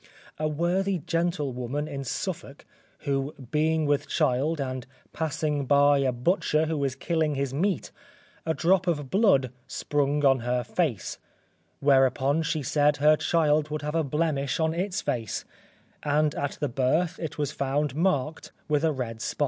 A 0.39 0.47
worthy 0.47 0.97
gentlewoman 0.97 1.87
in 1.87 2.03
Suffolk, 2.03 2.65
who 3.01 3.35
being 3.51 3.85
with 3.85 4.07
child 4.07 4.59
and 4.59 4.87
passing 5.13 5.67
by 5.67 5.99
a 5.99 6.11
butcher 6.11 6.65
who 6.65 6.79
was 6.79 6.95
killing 6.95 7.35
his 7.35 7.53
meat, 7.53 7.91
a 8.43 8.55
drop 8.55 8.87
of 8.87 9.11
blood 9.11 9.51
sprung 9.67 10.25
on 10.25 10.39
her 10.39 10.63
face, 10.63 11.19
whereupon 11.81 12.41
she 12.41 12.63
said 12.63 12.97
her 12.97 13.15
child 13.15 13.69
would 13.69 13.83
have 13.83 13.93
a 13.93 14.03
blemish 14.03 14.59
on 14.59 14.73
its 14.73 15.01
face, 15.01 15.45
and 16.01 16.33
at 16.33 16.57
the 16.59 16.67
birth 16.67 17.19
it 17.19 17.37
was 17.37 17.51
found 17.51 17.93
marked 17.95 18.51
with 18.67 18.83
a 18.83 18.91
red 18.91 19.21
spot. 19.21 19.39